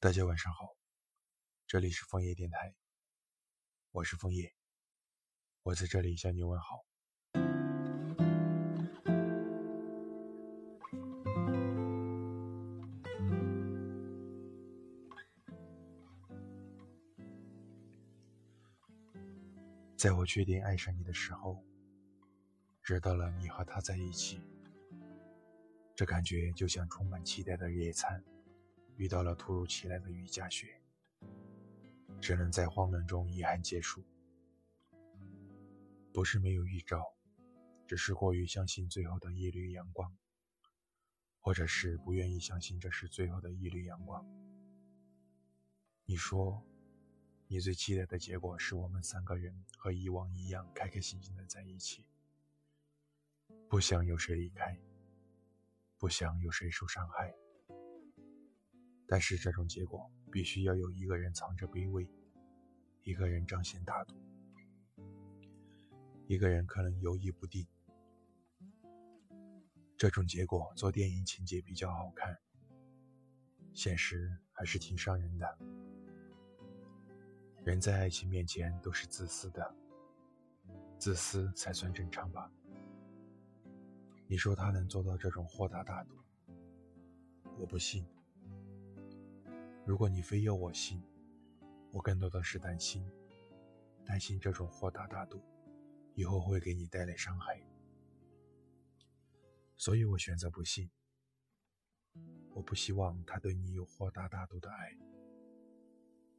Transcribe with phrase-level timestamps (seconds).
[0.00, 0.76] 大家晚上好，
[1.66, 2.72] 这里是枫叶电台，
[3.90, 4.54] 我是枫叶，
[5.64, 6.86] 我在这里向你问好。
[19.96, 21.60] 在我确定爱上你的时候，
[22.84, 24.40] 知道了你和他在一起，
[25.96, 28.24] 这感觉就像充满期待的野餐。
[28.98, 30.82] 遇到了突如其来的雨夹雪，
[32.20, 34.04] 只能在慌乱中遗憾结束。
[36.12, 37.14] 不是没有预兆，
[37.86, 40.12] 只是过于相信最后的一缕阳光，
[41.38, 44.26] 或者是不愿意相信这是最后的一缕阳光。
[46.04, 46.60] 你说，
[47.46, 52.04] 你最期待的结果是我们三个人和以往一样开开心心的在一起，
[53.68, 54.76] 不想有谁离开，
[55.98, 57.32] 不想有谁受伤害。
[59.10, 62.06] 但是这种结果必须要有一个人藏着卑微，
[63.02, 64.14] 一个人彰显大度，
[66.26, 67.66] 一个人可能犹豫不定。
[69.96, 72.38] 这种结果做电影情节比较好看，
[73.72, 75.58] 现实还是挺伤人的。
[77.64, 79.74] 人在爱情面前都是自私的，
[80.98, 82.52] 自私才算正常吧？
[84.26, 86.14] 你说他能做到这种豁达大度？
[87.58, 88.06] 我不信。
[89.88, 91.02] 如果你非要我信，
[91.92, 93.10] 我更多的是担心，
[94.04, 95.42] 担心这种豁达大度
[96.14, 97.66] 以后会给你带来伤害，
[99.78, 100.90] 所以我选择不信。
[102.52, 104.94] 我不希望他对你有豁达大度的爱。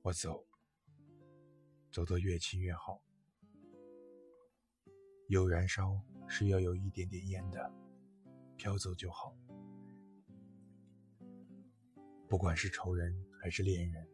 [0.03, 0.45] 我走，
[1.92, 3.02] 走得越轻越好。
[5.27, 7.73] 有燃烧是要有一点点烟的，
[8.58, 9.36] 飘走就好。
[12.30, 13.14] 不管是仇人。
[13.42, 14.06] 还是恋人，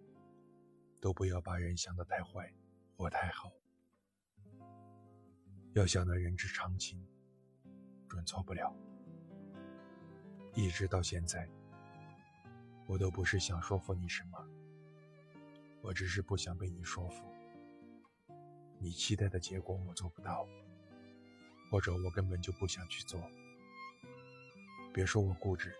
[1.01, 2.53] 都不要把人想得太坏
[2.95, 3.51] 或太好，
[5.73, 7.03] 要想得人之常情，
[8.07, 8.71] 准错不了。
[10.53, 11.49] 一直到现在，
[12.85, 14.47] 我都不是想说服你什么，
[15.81, 17.25] 我只是不想被你说服。
[18.77, 20.47] 你期待的结果我做不到，
[21.71, 23.19] 或者我根本就不想去做。
[24.93, 25.73] 别说我固执，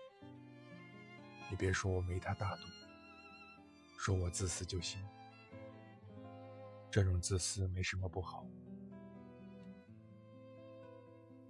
[1.50, 2.62] 你别说我没他大度。
[3.98, 5.02] 说我自私就行，
[6.90, 8.46] 这种自私没什么不好。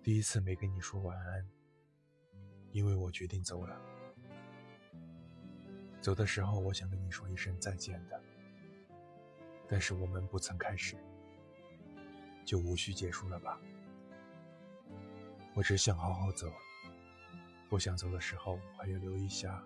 [0.02, 1.46] 第一次没跟你说晚安，
[2.70, 3.78] 因为我决定走了。
[6.00, 8.18] 走的时候，我想跟你说一声再见的，
[9.68, 10.96] 但是我们不曾开始，
[12.44, 13.60] 就无需结束了吧？
[15.52, 16.50] 我只想好好走，
[17.68, 19.62] 不想走的时候还要留一下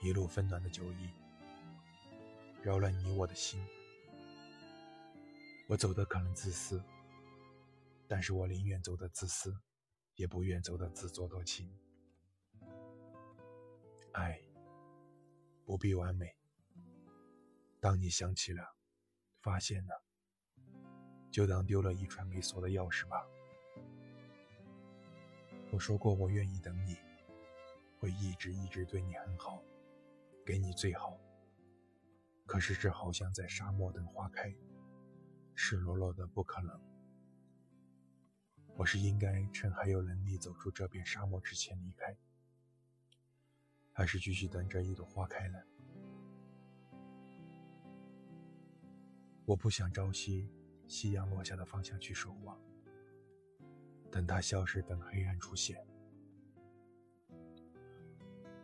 [0.00, 1.10] 一路温暖的酒意。
[2.62, 3.58] 扰乱你我的心，
[5.66, 6.82] 我走的可能自私，
[8.06, 9.54] 但是我宁愿走的自私，
[10.16, 11.70] 也不愿走的自作多情。
[14.12, 14.38] 爱
[15.64, 16.36] 不必完美，
[17.78, 18.74] 当你想起了，
[19.40, 20.02] 发现了，
[21.30, 23.26] 就当丢了一串没锁的钥匙吧。
[25.72, 26.96] 我说过，我愿意等你，
[27.98, 29.62] 会一直一直对你很好，
[30.50, 31.16] 给你最好。
[32.44, 34.52] 可是这好像在沙漠等花开，
[35.54, 36.76] 赤裸裸的不可能。
[38.74, 42.16] 我是应该趁还有能力走出这片沙漠之前离开，
[43.92, 45.58] 还是继续等着一朵花开呢？
[49.44, 50.50] 我不想朝夕
[50.88, 52.60] 夕阳落下的方向去守望，
[54.10, 55.78] 等它消失，等黑暗出现。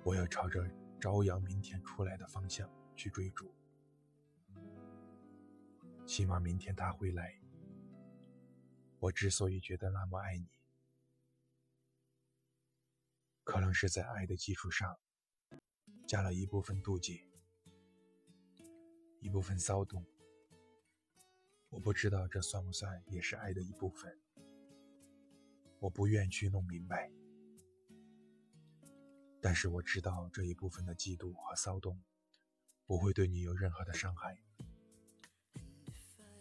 [0.02, 0.68] 我要朝着
[1.00, 3.52] 朝阳明天出来的方向去追逐。
[6.06, 7.40] 起码明天他会来。
[8.98, 10.48] 我之所以觉得那么爱你，
[13.44, 14.98] 可能是在爱的基础上，
[16.06, 17.28] 加了一部分妒忌，
[19.20, 20.04] 一部分骚动。
[21.68, 24.18] 我不知道这算不算也是爱的一部分。
[25.78, 27.12] 我不愿去弄明白，
[29.46, 32.02] 但是我知道这一部分的嫉妒和骚动，
[32.84, 34.36] 不会对你有任何的伤害。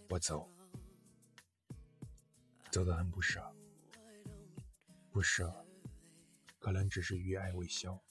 [0.10, 0.52] 我走，
[2.72, 3.56] 走得很不舍，
[5.12, 5.68] 不舍，
[6.58, 8.04] 可能只是余爱未消，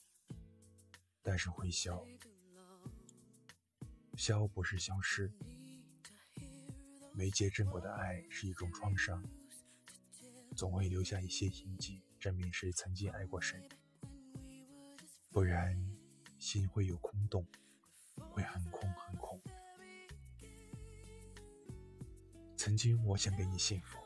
[1.21, 2.01] 但是会消，
[4.15, 5.29] 消不是消失，
[7.11, 9.21] 没结正果的爱是一种创伤，
[10.55, 13.67] 总会留下一些印记，证明谁曾经爱过谁，
[15.35, 15.77] 不然
[16.39, 17.45] 心会有空洞
[18.15, 19.37] 会很空很空。
[22.55, 23.99] 曾经我想给你幸福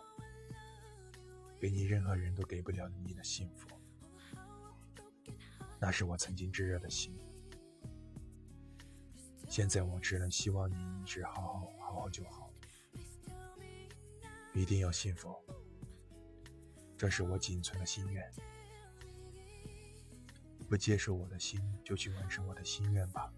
[1.59, 3.67] 给你任何人都给不了你的幸福
[5.79, 7.15] 那是我曾经炙热的心。
[9.47, 12.51] 现在我只能希望你一直好好好好就好。
[14.55, 15.31] 一定要幸福
[16.97, 18.27] 这是我仅存的心愿。
[20.69, 23.33] 不接受我的心，就去完成我的心愿吧。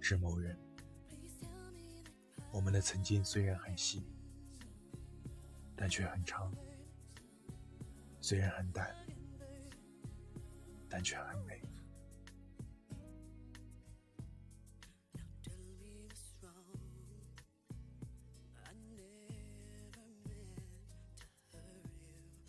[0.00, 0.58] 是某人，
[2.50, 4.02] 我们的曾经虽然很细，
[5.76, 6.50] 但却很长；
[8.22, 8.96] 虽然很淡，
[10.88, 11.62] 但却很美。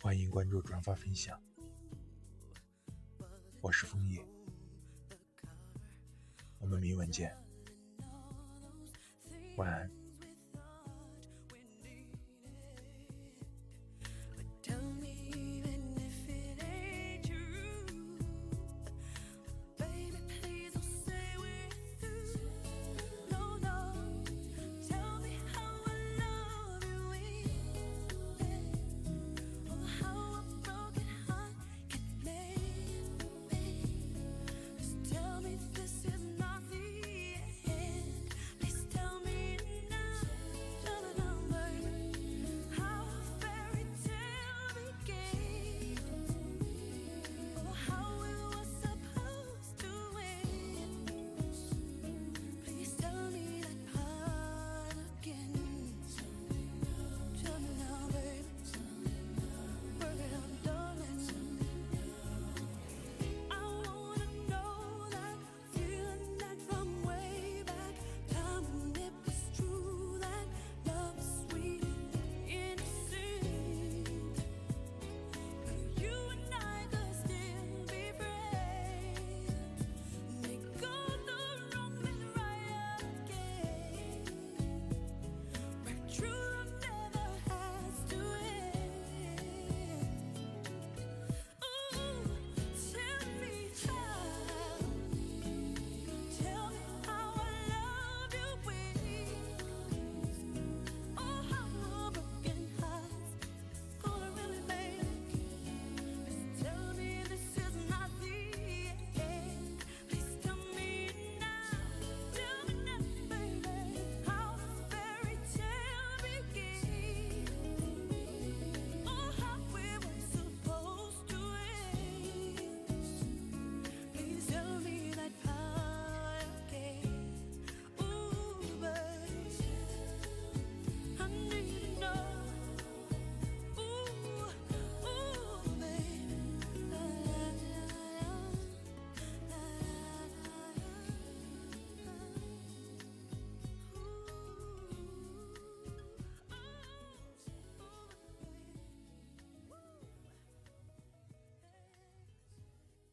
[0.00, 1.38] 欢迎关注、转发、分享。
[3.62, 4.20] 我是枫叶，
[6.58, 7.32] 我们明晚见，
[9.56, 10.01] 晚安。